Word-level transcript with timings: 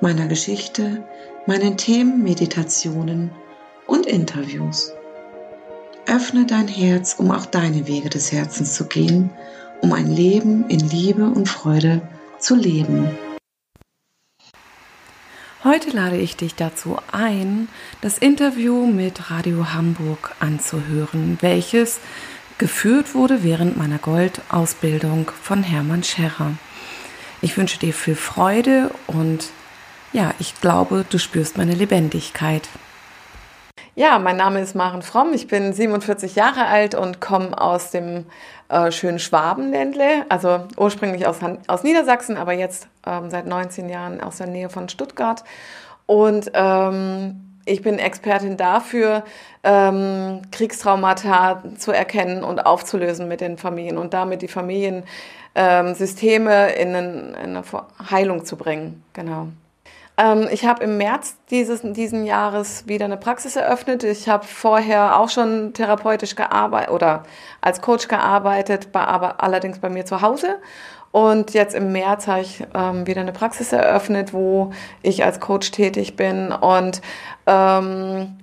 meiner 0.00 0.26
Geschichte, 0.26 1.04
meinen 1.46 1.76
Themen, 1.76 2.22
Meditationen 2.22 3.30
und 3.86 4.06
Interviews. 4.06 4.92
Öffne 6.06 6.46
dein 6.46 6.68
Herz, 6.68 7.14
um 7.18 7.30
auch 7.30 7.46
deine 7.46 7.86
Wege 7.86 8.08
des 8.08 8.32
Herzens 8.32 8.74
zu 8.74 8.86
gehen, 8.86 9.30
um 9.80 9.92
ein 9.92 10.10
Leben 10.10 10.68
in 10.68 10.80
Liebe 10.80 11.26
und 11.26 11.48
Freude 11.48 12.02
zu 12.38 12.54
leben. 12.54 13.10
Heute 15.64 15.90
lade 15.90 16.16
ich 16.16 16.36
dich 16.36 16.54
dazu 16.54 16.98
ein, 17.12 17.68
das 18.00 18.16
Interview 18.16 18.86
mit 18.86 19.30
Radio 19.30 19.72
Hamburg 19.74 20.34
anzuhören, 20.38 21.36
welches 21.40 21.98
geführt 22.58 23.14
wurde 23.14 23.42
während 23.42 23.76
meiner 23.76 23.98
Goldausbildung 23.98 25.30
von 25.42 25.62
Hermann 25.62 26.04
Scherrer. 26.04 26.52
Ich 27.40 27.56
wünsche 27.56 27.78
dir 27.78 27.92
viel 27.92 28.16
Freude 28.16 28.90
und 29.06 29.50
ja, 30.12 30.32
ich 30.38 30.60
glaube, 30.60 31.04
du 31.08 31.18
spürst 31.18 31.58
meine 31.58 31.74
Lebendigkeit. 31.74 32.68
Ja, 33.94 34.18
mein 34.20 34.36
Name 34.36 34.60
ist 34.60 34.76
Maren 34.76 35.02
Fromm. 35.02 35.32
Ich 35.32 35.48
bin 35.48 35.72
47 35.72 36.36
Jahre 36.36 36.66
alt 36.66 36.94
und 36.94 37.20
komme 37.20 37.60
aus 37.60 37.90
dem 37.90 38.26
äh, 38.68 38.92
schönen 38.92 39.18
Schwabenländle, 39.18 40.24
also 40.28 40.60
ursprünglich 40.76 41.26
aus, 41.26 41.38
aus 41.66 41.82
Niedersachsen, 41.82 42.36
aber 42.36 42.52
jetzt 42.52 42.86
ähm, 43.04 43.28
seit 43.28 43.46
19 43.46 43.88
Jahren 43.88 44.20
aus 44.20 44.36
der 44.36 44.46
Nähe 44.46 44.68
von 44.68 44.88
Stuttgart. 44.88 45.42
Und 46.06 46.52
ähm, 46.54 47.56
ich 47.64 47.82
bin 47.82 47.98
Expertin 47.98 48.56
dafür, 48.56 49.24
ähm, 49.64 50.42
Kriegstraumata 50.52 51.64
zu 51.76 51.90
erkennen 51.90 52.44
und 52.44 52.64
aufzulösen 52.64 53.26
mit 53.26 53.40
den 53.40 53.58
Familien 53.58 53.98
und 53.98 54.14
damit 54.14 54.42
die 54.42 54.48
Familiensysteme 54.48 56.70
in, 56.72 56.94
in 56.94 57.34
eine 57.34 57.64
Heilung 58.10 58.44
zu 58.44 58.56
bringen. 58.56 59.02
Genau. 59.12 59.48
Ähm, 60.18 60.48
ich 60.50 60.66
habe 60.66 60.84
im 60.84 60.98
März 60.98 61.36
dieses 61.50 61.80
diesen 61.82 62.26
Jahres 62.26 62.86
wieder 62.88 63.04
eine 63.04 63.16
Praxis 63.16 63.56
eröffnet. 63.56 64.02
Ich 64.04 64.28
habe 64.28 64.44
vorher 64.44 65.18
auch 65.18 65.30
schon 65.30 65.72
therapeutisch 65.72 66.34
gearbeitet 66.34 66.90
oder 66.90 67.22
als 67.60 67.80
Coach 67.80 68.08
gearbeitet, 68.08 68.88
aber 68.92 69.42
allerdings 69.42 69.78
bei 69.78 69.88
mir 69.88 70.04
zu 70.04 70.20
Hause. 70.20 70.58
Und 71.10 71.54
jetzt 71.54 71.74
im 71.74 71.92
März 71.92 72.26
habe 72.26 72.40
ich 72.42 72.64
ähm, 72.74 73.06
wieder 73.06 73.22
eine 73.22 73.32
Praxis 73.32 73.72
eröffnet, 73.72 74.34
wo 74.34 74.72
ich 75.02 75.24
als 75.24 75.40
Coach 75.40 75.70
tätig 75.70 76.16
bin. 76.16 76.52
Und 76.52 77.00
ähm, 77.46 78.36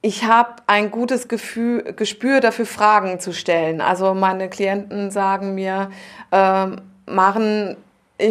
ich 0.00 0.24
habe 0.24 0.56
ein 0.66 0.90
gutes 0.90 1.28
Gefühl, 1.28 1.92
Gespür 1.94 2.40
dafür, 2.40 2.66
Fragen 2.66 3.20
zu 3.20 3.32
stellen. 3.32 3.80
Also 3.80 4.14
meine 4.14 4.48
Klienten 4.48 5.10
sagen 5.10 5.54
mir, 5.54 5.90
ähm, 6.32 6.80
Maren, 7.06 7.76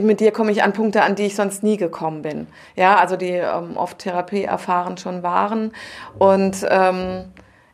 mit 0.01 0.19
dir 0.19 0.31
komme 0.31 0.51
ich 0.51 0.63
an 0.63 0.73
Punkte, 0.73 1.03
an 1.03 1.15
die 1.15 1.23
ich 1.23 1.35
sonst 1.35 1.63
nie 1.63 1.77
gekommen 1.77 2.21
bin. 2.21 2.47
Ja, 2.75 2.97
also 2.97 3.15
die 3.15 3.31
ähm, 3.31 3.77
oft 3.77 3.99
Therapie 3.99 4.43
erfahren 4.43 4.97
schon 4.97 5.23
waren. 5.23 5.71
Und 6.17 6.65
ähm, 6.69 7.25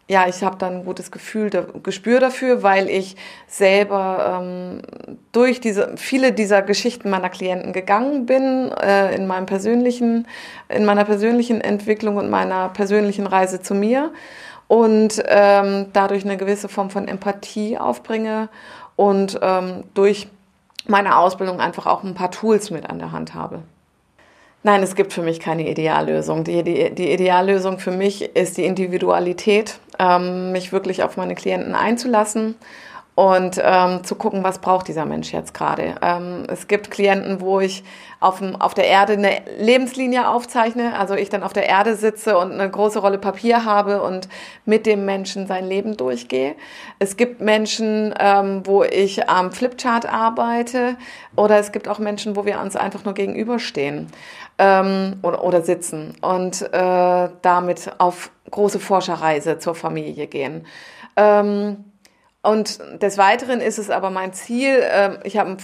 ja, 0.09 0.28
ich 0.28 0.44
habe 0.44 0.58
dann 0.58 0.80
ein 0.80 0.86
gutes 0.86 1.11
Gefühl, 1.11 1.49
Gespür 1.82 2.20
dafür, 2.20 2.61
weil 2.61 2.89
ich 2.89 3.15
selber 3.48 4.42
ähm, 4.42 4.82
durch 5.32 5.61
diese 5.61 5.95
viele 5.95 6.33
dieser 6.33 6.61
Geschichten 6.61 7.10
meiner 7.10 7.30
Klienten 7.30 7.71
gegangen 7.73 8.26
bin 8.26 8.71
äh, 8.71 9.16
in 9.16 9.26
meinem 9.27 9.45
persönlichen, 9.45 10.27
in 10.70 10.86
meiner 10.86 11.05
persönlichen 11.05 11.61
Entwicklung 11.61 12.17
und 12.17 12.30
meiner 12.30 12.70
persönlichen 12.70 13.27
Reise 13.27 13.61
zu 13.61 13.73
mir 13.73 14.11
und 14.67 15.23
ähm, 15.27 15.87
dadurch 15.93 16.26
eine 16.26 16.37
gewisse 16.37 16.67
Form 16.67 16.89
von 16.89 17.08
Empathie 17.08 17.77
aufbringe 17.77 18.49
und 18.95 19.39
ähm, 19.42 19.86
durch 19.93 20.27
meiner 20.88 21.17
Ausbildung 21.17 21.60
einfach 21.60 21.86
auch 21.86 22.04
ein 22.04 22.14
paar 22.14 22.32
Tools 22.32 22.71
mit 22.71 22.89
an 22.89 22.99
der 22.99 23.11
Hand 23.11 23.33
habe. 23.33 23.64
Nein, 24.64 24.82
es 24.82 24.95
gibt 24.95 25.11
für 25.11 25.21
mich 25.21 25.42
keine 25.42 25.70
Ideallösung. 25.70 26.45
Die, 26.45 26.64
die, 26.64 26.95
die 26.95 27.11
Ideallösung 27.11 27.80
für 27.80 27.92
mich 27.92 28.36
ist 28.36 28.58
die 28.58 28.66
Individualität, 28.66 29.80
ähm, 29.99 30.54
mich 30.54 30.72
wirklich 30.72 31.04
auf 31.04 31.17
meine 31.17 31.36
Klienten 31.36 31.76
einzulassen 31.76 32.55
und 33.15 33.61
ähm, 33.63 34.03
zu 34.03 34.15
gucken, 34.15 34.43
was 34.43 34.59
braucht 34.59 34.87
dieser 34.87 35.05
Mensch 35.05 35.33
jetzt 35.33 35.53
gerade. 35.53 35.95
Ähm, 36.01 36.45
es 36.47 36.67
gibt 36.67 36.89
Klienten, 36.89 37.41
wo 37.41 37.59
ich 37.59 37.83
auf, 38.19 38.39
dem, 38.39 38.55
auf 38.55 38.73
der 38.73 38.87
Erde 38.87 39.13
eine 39.13 39.41
Lebenslinie 39.59 40.27
aufzeichne, 40.27 40.97
also 40.97 41.13
ich 41.13 41.29
dann 41.29 41.43
auf 41.43 41.53
der 41.53 41.67
Erde 41.67 41.95
sitze 41.95 42.37
und 42.37 42.53
eine 42.53 42.69
große 42.69 42.97
Rolle 42.97 43.19
Papier 43.19 43.65
habe 43.65 44.01
und 44.01 44.27
mit 44.65 44.87
dem 44.87 45.05
Menschen 45.05 45.45
sein 45.45 45.65
Leben 45.65 45.95
durchgehe. 45.95 46.55
Es 46.97 47.15
gibt 47.15 47.39
Menschen, 47.39 48.15
ähm, 48.19 48.61
wo 48.65 48.83
ich 48.83 49.30
am 49.30 49.51
Flipchart 49.51 50.11
arbeite 50.11 50.95
oder 51.35 51.59
es 51.59 51.71
gibt 51.71 51.87
auch 51.87 51.99
Menschen, 51.99 52.35
wo 52.35 52.45
wir 52.45 52.59
uns 52.59 52.75
einfach 52.75 53.05
nur 53.05 53.13
gegenüberstehen 53.13 54.07
ähm, 54.57 55.19
oder, 55.21 55.43
oder 55.43 55.61
sitzen 55.61 56.15
und 56.21 56.63
äh, 56.63 57.30
damit 57.43 57.91
auf 57.99 58.31
große 58.49 58.80
Forscherreise 58.80 59.59
zur 59.59 59.75
Familie 59.75 60.25
gehen. 60.25 60.65
Ähm, 61.15 61.92
und 62.43 62.80
des 63.02 63.17
Weiteren 63.17 63.61
ist 63.61 63.80
es 63.80 63.89
aber 63.89 64.09
mein 64.09 64.33
Ziel, 64.33 64.76
äh, 64.81 65.17
ich 65.23 65.37
habe 65.37 65.52
einen 65.52 65.58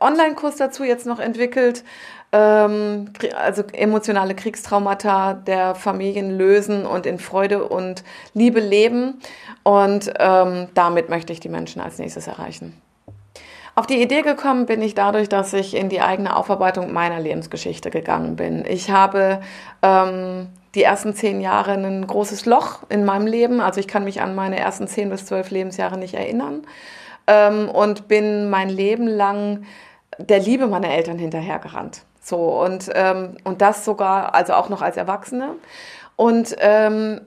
Online-Kurs 0.00 0.56
dazu 0.56 0.84
jetzt 0.84 1.06
noch 1.06 1.18
entwickelt, 1.18 1.82
ähm, 2.30 3.10
also 3.34 3.62
emotionale 3.72 4.34
Kriegstraumata 4.34 5.32
der 5.32 5.74
Familien 5.74 6.36
lösen 6.36 6.84
und 6.84 7.06
in 7.06 7.18
Freude 7.18 7.64
und 7.66 8.04
Liebe 8.34 8.60
leben. 8.60 9.20
Und 9.62 10.12
ähm, 10.18 10.68
damit 10.74 11.08
möchte 11.08 11.32
ich 11.32 11.40
die 11.40 11.48
Menschen 11.48 11.80
als 11.80 11.98
nächstes 11.98 12.26
erreichen. 12.26 12.80
Auf 13.74 13.86
die 13.86 14.00
Idee 14.02 14.22
gekommen 14.22 14.66
bin 14.66 14.82
ich 14.82 14.94
dadurch, 14.94 15.28
dass 15.28 15.52
ich 15.54 15.74
in 15.74 15.88
die 15.88 16.00
eigene 16.00 16.36
Aufarbeitung 16.36 16.92
meiner 16.92 17.20
Lebensgeschichte 17.20 17.90
gegangen 17.90 18.36
bin. 18.36 18.64
Ich 18.66 18.90
habe 18.90 19.40
ähm, 19.82 20.48
die 20.76 20.82
ersten 20.82 21.14
zehn 21.14 21.40
Jahre 21.40 21.72
ein 21.72 22.06
großes 22.06 22.46
Loch 22.46 22.80
in 22.88 23.04
meinem 23.04 23.26
Leben. 23.26 23.60
Also 23.60 23.80
ich 23.80 23.88
kann 23.88 24.04
mich 24.04 24.20
an 24.20 24.34
meine 24.34 24.58
ersten 24.58 24.86
zehn 24.86 25.10
bis 25.10 25.26
zwölf 25.26 25.50
Lebensjahre 25.50 25.98
nicht 25.98 26.14
erinnern 26.14 26.66
ähm, 27.26 27.68
und 27.68 28.08
bin 28.08 28.50
mein 28.50 28.68
Leben 28.68 29.06
lang 29.08 29.64
der 30.18 30.38
Liebe 30.38 30.66
meiner 30.66 30.90
Eltern 30.90 31.18
hinterhergerannt. 31.18 32.02
So 32.20 32.36
und 32.62 32.90
ähm, 32.94 33.36
und 33.44 33.62
das 33.62 33.84
sogar 33.84 34.34
also 34.34 34.52
auch 34.52 34.68
noch 34.68 34.82
als 34.82 34.96
Erwachsene 34.96 35.54
und 36.16 36.54
ähm, 36.60 37.20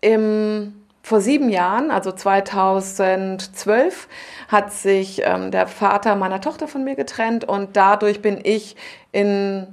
im 0.00 0.74
vor 1.02 1.20
sieben 1.20 1.50
Jahren, 1.50 1.90
also 1.90 2.12
2012, 2.12 4.08
hat 4.48 4.72
sich 4.72 5.20
ähm, 5.22 5.50
der 5.50 5.66
Vater 5.66 6.16
meiner 6.16 6.40
Tochter 6.40 6.66
von 6.66 6.82
mir 6.82 6.94
getrennt 6.94 7.44
und 7.44 7.76
dadurch 7.76 8.22
bin 8.22 8.40
ich 8.42 8.74
in 9.12 9.66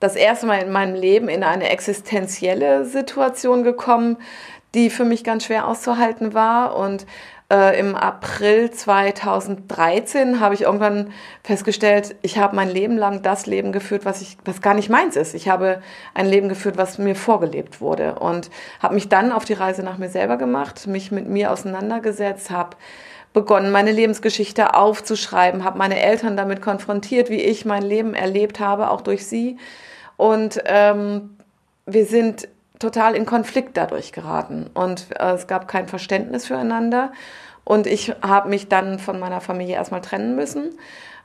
das 0.00 0.16
erste 0.16 0.46
Mal 0.46 0.62
in 0.62 0.70
meinem 0.70 0.94
Leben 0.94 1.28
in 1.28 1.42
eine 1.42 1.70
existenzielle 1.70 2.84
Situation 2.84 3.62
gekommen, 3.62 4.16
die 4.74 4.90
für 4.90 5.04
mich 5.04 5.24
ganz 5.24 5.44
schwer 5.44 5.66
auszuhalten 5.66 6.34
war 6.34 6.76
und 6.76 7.06
äh, 7.50 7.78
im 7.80 7.94
April 7.96 8.70
2013 8.70 10.40
habe 10.40 10.54
ich 10.54 10.62
irgendwann 10.62 11.12
festgestellt, 11.42 12.14
ich 12.20 12.38
habe 12.38 12.54
mein 12.54 12.68
Leben 12.68 12.98
lang 12.98 13.22
das 13.22 13.46
Leben 13.46 13.72
geführt, 13.72 14.04
was 14.04 14.20
ich, 14.20 14.36
was 14.44 14.60
gar 14.60 14.74
nicht 14.74 14.90
meins 14.90 15.16
ist. 15.16 15.34
Ich 15.34 15.48
habe 15.48 15.80
ein 16.12 16.26
Leben 16.26 16.50
geführt, 16.50 16.76
was 16.76 16.98
mir 16.98 17.16
vorgelebt 17.16 17.80
wurde 17.80 18.16
und 18.16 18.50
habe 18.80 18.94
mich 18.94 19.08
dann 19.08 19.32
auf 19.32 19.46
die 19.46 19.54
Reise 19.54 19.82
nach 19.82 19.96
mir 19.96 20.10
selber 20.10 20.36
gemacht, 20.36 20.86
mich 20.86 21.10
mit 21.10 21.26
mir 21.26 21.50
auseinandergesetzt, 21.50 22.50
habe 22.50 22.76
begonnen, 23.32 23.70
meine 23.70 23.92
Lebensgeschichte 23.92 24.74
aufzuschreiben, 24.74 25.64
habe 25.64 25.78
meine 25.78 26.00
Eltern 26.00 26.36
damit 26.36 26.62
konfrontiert, 26.62 27.30
wie 27.30 27.40
ich 27.40 27.64
mein 27.64 27.82
Leben 27.82 28.14
erlebt 28.14 28.60
habe, 28.60 28.90
auch 28.90 29.00
durch 29.00 29.26
sie. 29.26 29.58
Und 30.16 30.60
ähm, 30.66 31.36
wir 31.86 32.06
sind 32.06 32.48
total 32.78 33.14
in 33.14 33.26
Konflikt 33.26 33.76
dadurch 33.76 34.12
geraten 34.12 34.70
und 34.72 35.06
äh, 35.18 35.32
es 35.32 35.46
gab 35.46 35.68
kein 35.68 35.88
Verständnis 35.88 36.46
füreinander 36.46 37.12
und 37.64 37.86
ich 37.86 38.14
habe 38.22 38.48
mich 38.48 38.68
dann 38.68 38.98
von 38.98 39.18
meiner 39.18 39.40
Familie 39.40 39.74
erstmal 39.74 40.00
trennen 40.00 40.36
müssen. 40.36 40.78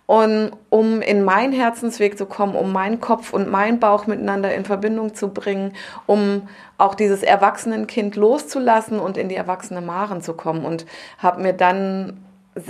Und 0.06 0.52
um 0.70 1.02
in 1.02 1.24
meinen 1.24 1.54
Herzensweg 1.54 2.18
zu 2.18 2.26
kommen, 2.26 2.56
um 2.56 2.72
meinen 2.74 3.00
Kopf 3.00 3.34
und 3.34 3.50
meinen 3.50 3.80
Bauch 3.80 4.06
miteinander 4.06 4.54
in 4.54 4.66
Verbindung 4.66 5.16
zu 5.16 5.30
bringen, 5.30 5.74
um 6.06 6.50
auch 6.78 6.96
dieses 6.96 7.24
Erwachsenenkind 7.24 8.16
loszulassen 8.16 9.00
und 9.00 9.18
in 9.18 9.30
die 9.30 9.36
erwachsene 9.36 9.82
Maren 9.82 10.22
zu 10.22 10.34
kommen. 10.34 10.66
Und 10.66 10.86
habe 11.20 11.42
mir 11.42 11.54
dann 11.54 12.20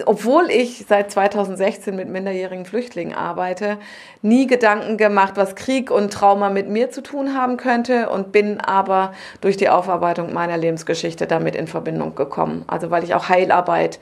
obwohl 0.05 0.49
ich 0.49 0.85
seit 0.87 1.11
2016 1.11 1.95
mit 1.95 2.07
minderjährigen 2.07 2.65
Flüchtlingen 2.65 3.13
arbeite, 3.13 3.77
nie 4.21 4.47
Gedanken 4.47 4.97
gemacht, 4.97 5.33
was 5.35 5.55
Krieg 5.55 5.91
und 5.91 6.13
Trauma 6.13 6.49
mit 6.49 6.69
mir 6.69 6.89
zu 6.89 7.03
tun 7.03 7.35
haben 7.35 7.57
könnte 7.57 8.09
und 8.09 8.31
bin 8.31 8.61
aber 8.61 9.11
durch 9.41 9.57
die 9.57 9.67
Aufarbeitung 9.67 10.33
meiner 10.33 10.57
Lebensgeschichte 10.57 11.27
damit 11.27 11.55
in 11.55 11.67
Verbindung 11.67 12.15
gekommen. 12.15 12.63
Also 12.67 12.91
weil 12.91 13.03
ich 13.03 13.13
auch 13.13 13.27
Heilarbeit 13.27 13.99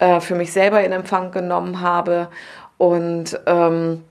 äh, 0.00 0.20
für 0.20 0.34
mich 0.34 0.52
selber 0.52 0.84
in 0.84 0.92
Empfang 0.92 1.30
genommen 1.30 1.80
habe 1.80 2.28
und 2.82 3.38
ähm, 3.46 4.02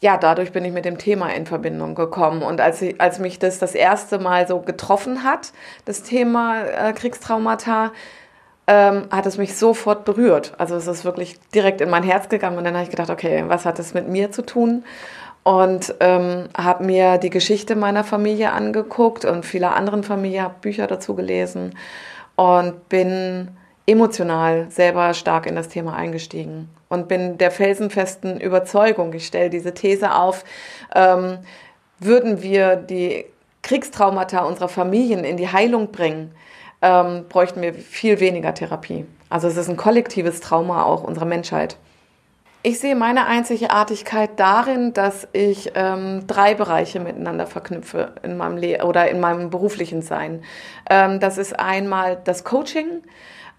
ja, 0.00 0.16
dadurch 0.16 0.50
bin 0.50 0.64
ich 0.64 0.72
mit 0.72 0.86
dem 0.86 0.96
Thema 0.96 1.28
in 1.34 1.44
Verbindung 1.44 1.94
gekommen. 1.94 2.40
Und 2.42 2.58
als, 2.58 2.80
ich, 2.80 2.98
als 2.98 3.18
mich 3.18 3.38
das 3.38 3.58
das 3.58 3.74
erste 3.74 4.18
Mal 4.18 4.48
so 4.48 4.60
getroffen 4.60 5.24
hat, 5.24 5.52
das 5.84 6.02
Thema 6.02 6.62
äh, 6.62 6.94
Kriegstraumata, 6.94 7.92
ähm, 8.66 9.08
hat 9.10 9.26
es 9.26 9.36
mich 9.36 9.58
sofort 9.58 10.06
berührt. 10.06 10.54
Also 10.56 10.74
es 10.74 10.86
ist 10.86 11.04
wirklich 11.04 11.38
direkt 11.54 11.82
in 11.82 11.90
mein 11.90 12.02
Herz 12.02 12.30
gegangen 12.30 12.56
und 12.56 12.64
dann 12.64 12.72
habe 12.72 12.84
ich 12.84 12.90
gedacht, 12.90 13.10
okay, 13.10 13.44
was 13.46 13.66
hat 13.66 13.78
das 13.78 13.92
mit 13.92 14.08
mir 14.08 14.32
zu 14.32 14.40
tun? 14.40 14.82
Und 15.42 15.94
ähm, 16.00 16.44
habe 16.56 16.82
mir 16.82 17.18
die 17.18 17.28
Geschichte 17.28 17.76
meiner 17.76 18.04
Familie 18.04 18.52
angeguckt 18.52 19.26
und 19.26 19.44
vieler 19.44 19.76
anderen 19.76 20.02
Familien, 20.02 20.44
habe 20.44 20.54
Bücher 20.62 20.86
dazu 20.86 21.14
gelesen 21.14 21.76
und 22.36 22.88
bin 22.88 23.50
emotional 23.90 24.70
selber 24.70 25.14
stark 25.14 25.46
in 25.46 25.56
das 25.56 25.68
Thema 25.68 25.94
eingestiegen 25.94 26.68
und 26.88 27.08
bin 27.08 27.38
der 27.38 27.50
felsenfesten 27.50 28.40
Überzeugung, 28.40 29.12
ich 29.12 29.26
stelle 29.26 29.50
diese 29.50 29.74
These 29.74 30.14
auf, 30.14 30.44
ähm, 30.94 31.38
würden 31.98 32.42
wir 32.42 32.76
die 32.76 33.26
Kriegstraumata 33.62 34.44
unserer 34.44 34.68
Familien 34.68 35.24
in 35.24 35.36
die 35.36 35.48
Heilung 35.48 35.90
bringen, 35.90 36.32
ähm, 36.82 37.26
bräuchten 37.28 37.60
wir 37.60 37.74
viel 37.74 38.20
weniger 38.20 38.54
Therapie. 38.54 39.06
Also 39.28 39.48
es 39.48 39.56
ist 39.56 39.68
ein 39.68 39.76
kollektives 39.76 40.40
Trauma 40.40 40.84
auch 40.84 41.02
unserer 41.02 41.26
Menschheit. 41.26 41.76
Ich 42.62 42.78
sehe 42.78 42.94
meine 42.94 43.26
Einzigartigkeit 43.26 44.38
darin, 44.38 44.92
dass 44.92 45.26
ich 45.32 45.72
ähm, 45.74 46.26
drei 46.26 46.54
Bereiche 46.54 47.00
miteinander 47.00 47.46
verknüpfe 47.46 48.12
in 48.22 48.36
meinem 48.36 48.58
Le 48.58 48.84
oder 48.84 49.08
in 49.08 49.18
meinem 49.18 49.48
beruflichen 49.48 50.02
Sein. 50.02 50.42
Ähm, 50.90 51.20
das 51.20 51.38
ist 51.38 51.58
einmal 51.58 52.20
das 52.24 52.44
Coaching, 52.44 53.02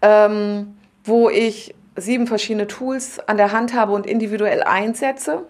ähm, 0.02 0.76
wo 1.04 1.30
ich 1.30 1.74
sieben 1.96 2.28
verschiedene 2.28 2.68
Tools 2.68 3.20
an 3.28 3.38
der 3.38 3.52
Hand 3.52 3.74
habe 3.74 3.92
und 3.92 4.06
individuell 4.06 4.64
einsetze. 4.64 5.46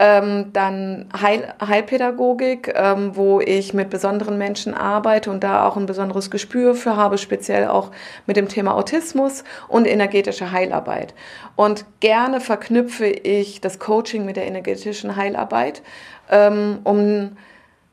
Ähm, 0.00 0.52
dann 0.52 1.08
Heil 1.20 1.54
Heilpädagogik, 1.64 2.72
ähm, 2.74 3.14
wo 3.14 3.40
ich 3.40 3.74
mit 3.74 3.90
besonderen 3.90 4.38
Menschen 4.38 4.74
arbeite 4.74 5.30
und 5.30 5.44
da 5.44 5.68
auch 5.68 5.76
ein 5.76 5.86
besonderes 5.86 6.32
Gespür 6.32 6.74
für 6.74 6.96
habe, 6.96 7.16
speziell 7.16 7.68
auch 7.68 7.92
mit 8.26 8.36
dem 8.36 8.48
Thema 8.48 8.74
Autismus 8.74 9.44
und 9.68 9.86
energetische 9.86 10.50
Heilarbeit. 10.50 11.14
Und 11.54 11.84
gerne 12.00 12.40
verknüpfe 12.40 13.06
ich 13.06 13.60
das 13.60 13.78
Coaching 13.78 14.24
mit 14.24 14.36
der 14.36 14.46
energetischen 14.46 15.14
Heilarbeit, 15.14 15.82
ähm, 16.28 16.80
um 16.82 17.36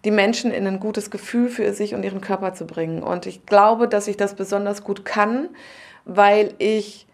die 0.04 0.12
Menschen 0.12 0.50
in 0.50 0.66
ein 0.66 0.80
gutes 0.80 1.12
Gefühl 1.12 1.50
für 1.50 1.72
sich 1.72 1.94
und 1.94 2.04
ihren 2.04 2.22
Körper 2.22 2.56
zu 2.56 2.66
bringen. 2.66 3.04
Und 3.04 3.28
ich 3.28 3.46
glaube, 3.46 3.88
dass 3.88 4.08
ich 4.08 4.18
das 4.18 4.34
besonders 4.34 4.84
gut 4.84 5.06
kann, 5.06 5.50
weil 6.06 6.54
ich 6.58 7.08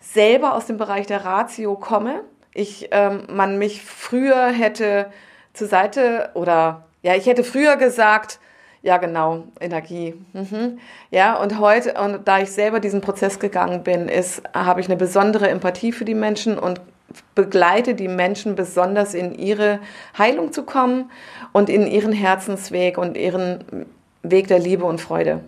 selber 0.00 0.54
aus 0.54 0.66
dem 0.66 0.76
Bereich 0.76 1.06
der 1.06 1.24
Ratio 1.24 1.74
komme 1.76 2.22
ich, 2.58 2.88
ähm, 2.90 3.22
man 3.30 3.56
mich 3.56 3.82
früher 3.82 4.48
hätte 4.48 5.12
zur 5.52 5.68
Seite 5.68 6.30
oder 6.34 6.84
ja, 7.02 7.14
ich 7.14 7.26
hätte 7.26 7.44
früher 7.44 7.76
gesagt, 7.76 8.40
ja, 8.82 8.96
genau, 8.96 9.44
Energie. 9.60 10.14
Mhm. 10.32 10.80
Ja, 11.12 11.36
und 11.36 11.60
heute, 11.60 11.94
und 11.94 12.26
da 12.26 12.40
ich 12.40 12.50
selber 12.50 12.80
diesen 12.80 13.00
Prozess 13.00 13.38
gegangen 13.38 13.84
bin, 13.84 14.08
ist, 14.08 14.42
habe 14.54 14.80
ich 14.80 14.88
eine 14.88 14.96
besondere 14.96 15.48
Empathie 15.48 15.92
für 15.92 16.04
die 16.04 16.14
Menschen 16.14 16.58
und 16.58 16.80
begleite 17.36 17.94
die 17.94 18.08
Menschen 18.08 18.56
besonders 18.56 19.14
in 19.14 19.34
ihre 19.34 19.78
Heilung 20.16 20.52
zu 20.52 20.64
kommen 20.64 21.10
und 21.52 21.70
in 21.70 21.86
ihren 21.86 22.12
Herzensweg 22.12 22.98
und 22.98 23.16
ihren 23.16 23.86
Weg 24.22 24.48
der 24.48 24.58
Liebe 24.58 24.84
und 24.84 25.00
Freude. 25.00 25.40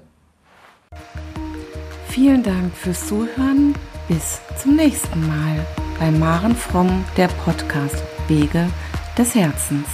Vielen 2.10 2.42
Dank 2.42 2.74
fürs 2.74 3.06
Zuhören. 3.06 3.72
Bis 4.08 4.40
zum 4.60 4.74
nächsten 4.74 5.20
Mal 5.28 5.64
bei 6.00 6.10
Maren 6.10 6.56
Fromm, 6.56 7.04
der 7.16 7.28
Podcast 7.28 8.02
Wege 8.26 8.66
des 9.16 9.36
Herzens. 9.36 9.86